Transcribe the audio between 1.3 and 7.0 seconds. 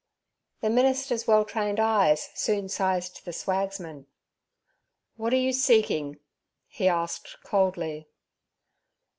trained eyes soon sized the swagsman. 'What are you seeking?' he